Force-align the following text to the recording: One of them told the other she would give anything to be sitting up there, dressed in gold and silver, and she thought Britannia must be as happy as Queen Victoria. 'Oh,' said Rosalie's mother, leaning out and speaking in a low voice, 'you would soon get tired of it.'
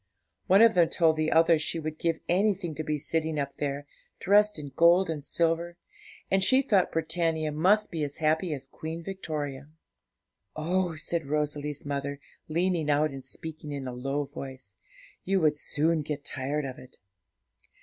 One 0.47 0.63
of 0.63 0.73
them 0.73 0.89
told 0.89 1.15
the 1.15 1.31
other 1.31 1.59
she 1.59 1.77
would 1.79 1.99
give 1.99 2.21
anything 2.27 2.73
to 2.73 2.83
be 2.83 2.97
sitting 2.97 3.37
up 3.39 3.57
there, 3.57 3.85
dressed 4.19 4.57
in 4.57 4.69
gold 4.75 5.11
and 5.11 5.23
silver, 5.23 5.77
and 6.31 6.43
she 6.43 6.63
thought 6.63 6.91
Britannia 6.91 7.51
must 7.51 7.91
be 7.91 8.03
as 8.03 8.17
happy 8.17 8.51
as 8.51 8.65
Queen 8.65 9.03
Victoria. 9.03 9.69
'Oh,' 10.55 10.95
said 10.95 11.27
Rosalie's 11.27 11.85
mother, 11.85 12.19
leaning 12.47 12.89
out 12.89 13.11
and 13.11 13.23
speaking 13.23 13.71
in 13.71 13.87
a 13.87 13.93
low 13.93 14.25
voice, 14.25 14.75
'you 15.23 15.39
would 15.41 15.55
soon 15.55 16.01
get 16.01 16.25
tired 16.25 16.65
of 16.65 16.79
it.' 16.79 16.97